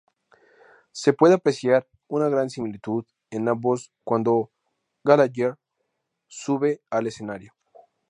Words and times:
Se 0.91 1.13
puede 1.13 1.35
apreciar 1.35 1.87
una 2.07 2.27
gran 2.27 2.49
similitud 2.49 3.05
en 3.29 3.47
ambos 3.47 3.91
cuando 4.03 4.51
Gallagher 5.03 5.59
sube 6.27 6.81
al 6.89 7.05
escenario. 7.05 7.53